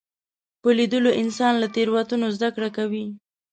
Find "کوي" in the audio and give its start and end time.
2.77-3.05